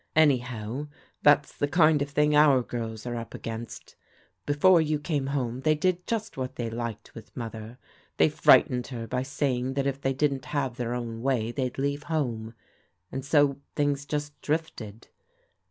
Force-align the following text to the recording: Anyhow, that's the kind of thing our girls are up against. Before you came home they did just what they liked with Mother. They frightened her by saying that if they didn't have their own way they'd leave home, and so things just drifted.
Anyhow, 0.15 0.87
that's 1.21 1.55
the 1.55 1.67
kind 1.67 2.01
of 2.01 2.09
thing 2.09 2.35
our 2.35 2.63
girls 2.63 3.05
are 3.05 3.15
up 3.15 3.35
against. 3.35 3.95
Before 4.47 4.81
you 4.81 4.97
came 4.99 5.27
home 5.27 5.59
they 5.59 5.75
did 5.75 6.07
just 6.07 6.37
what 6.37 6.55
they 6.55 6.71
liked 6.71 7.13
with 7.13 7.37
Mother. 7.37 7.77
They 8.17 8.27
frightened 8.27 8.87
her 8.87 9.05
by 9.05 9.21
saying 9.21 9.75
that 9.75 9.85
if 9.85 10.01
they 10.01 10.13
didn't 10.15 10.45
have 10.45 10.77
their 10.77 10.95
own 10.95 11.21
way 11.21 11.51
they'd 11.51 11.77
leave 11.77 12.01
home, 12.01 12.55
and 13.11 13.23
so 13.23 13.57
things 13.75 14.07
just 14.07 14.41
drifted. 14.41 15.09